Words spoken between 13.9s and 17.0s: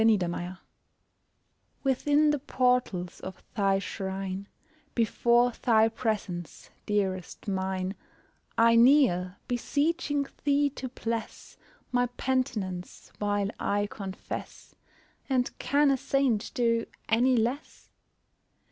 confess, And can a saint do